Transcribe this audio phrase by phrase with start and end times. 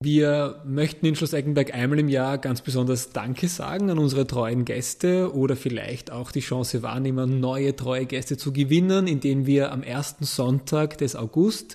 [0.00, 4.64] Wir möchten in Schloss Eckenberg einmal im Jahr ganz besonders Danke sagen an unsere treuen
[4.64, 9.82] Gäste oder vielleicht auch die Chance wahrnehmen, neue treue Gäste zu gewinnen, indem wir am
[9.82, 11.74] ersten Sonntag des August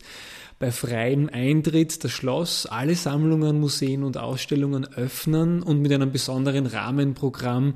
[0.57, 6.65] bei freiem Eintritt das Schloss, alle Sammlungen, Museen und Ausstellungen öffnen und mit einem besonderen
[6.65, 7.75] Rahmenprogramm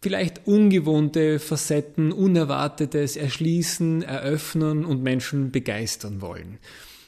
[0.00, 6.60] vielleicht ungewohnte Facetten, Unerwartetes erschließen, eröffnen und Menschen begeistern wollen.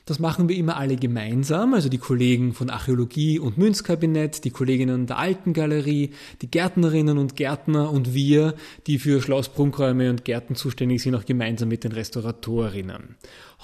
[0.08, 5.08] Das machen wir immer alle gemeinsam, also die Kollegen von Archäologie und Münzkabinett, die Kolleginnen
[5.08, 6.10] der Alten Galerie,
[6.42, 8.54] die Gärtnerinnen und Gärtner und wir,
[8.86, 13.16] die für Schloss Prunkräume und Gärten zuständig sind, auch gemeinsam mit den Restauratorinnen.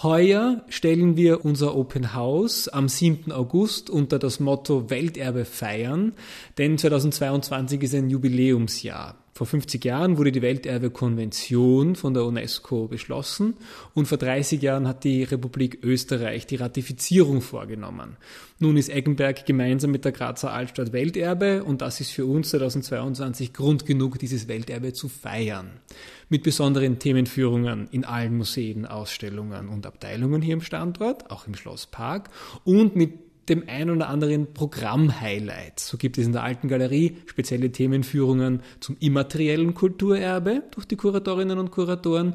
[0.03, 3.31] Heuer stellen wir unser Open House am 7.
[3.31, 6.15] August unter das Motto Welterbe feiern,
[6.59, 9.22] denn 2022 ist ein Jubiläumsjahr.
[9.35, 13.55] Vor 50 Jahren wurde die Welterbekonvention von der UNESCO beschlossen
[13.95, 18.19] und vor 30 Jahren hat die Republik Österreich die Ratifizierung vorgenommen.
[18.59, 23.55] Nun ist Eggenberg gemeinsam mit der Grazer Altstadt Welterbe und das ist für uns 2022
[23.55, 25.81] Grund genug, dieses Welterbe zu feiern.
[26.29, 32.29] Mit besonderen Themenführungen in allen Museen, Ausstellungen und Abteilungen hier im Standort, auch im Schlosspark
[32.65, 35.81] und mit dem ein oder anderen Programm-Highlight.
[35.81, 41.59] So gibt es in der Alten Galerie spezielle Themenführungen zum immateriellen Kulturerbe durch die Kuratorinnen
[41.59, 42.35] und Kuratoren.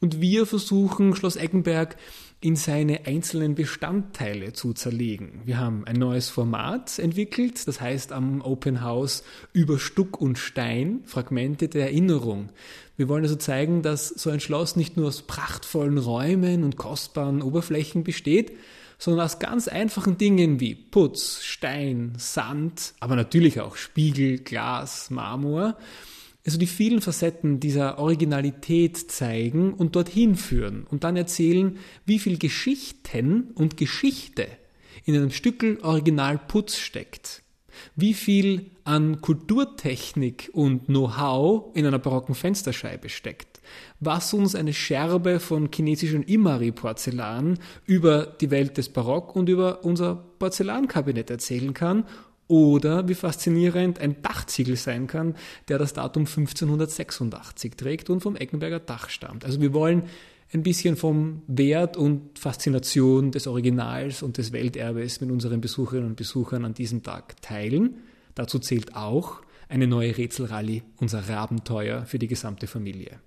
[0.00, 1.96] Und wir versuchen Schloss Eggenberg
[2.44, 5.40] in seine einzelnen Bestandteile zu zerlegen.
[5.46, 11.00] Wir haben ein neues Format entwickelt, das heißt am Open House über Stuck und Stein,
[11.06, 12.50] Fragmente der Erinnerung.
[12.98, 17.40] Wir wollen also zeigen, dass so ein Schloss nicht nur aus prachtvollen Räumen und kostbaren
[17.40, 18.52] Oberflächen besteht,
[18.98, 25.76] sondern aus ganz einfachen Dingen wie Putz, Stein, Sand, aber natürlich auch Spiegel, Glas, Marmor,
[26.46, 32.38] also die vielen Facetten dieser Originalität zeigen und dorthin führen und dann erzählen, wie viel
[32.38, 34.46] Geschichten und Geschichte
[35.04, 37.42] in einem Stückel Original Putz steckt.
[37.96, 43.53] Wie viel an Kulturtechnik und Know-how in einer barocken Fensterscheibe steckt.
[44.00, 50.14] Was uns eine Scherbe von chinesischem Imari-Porzellan über die Welt des Barock und über unser
[50.38, 52.04] Porzellankabinett erzählen kann
[52.46, 55.34] oder wie faszinierend ein Dachziegel sein kann,
[55.68, 59.44] der das Datum 1586 trägt und vom Eckenberger Dach stammt.
[59.44, 60.04] Also wir wollen
[60.52, 66.16] ein bisschen vom Wert und Faszination des Originals und des Welterbes mit unseren Besucherinnen und
[66.16, 67.96] Besuchern an diesem Tag teilen.
[68.34, 73.18] Dazu zählt auch eine neue Rätselrallye, unser Rabenteuer für die gesamte Familie.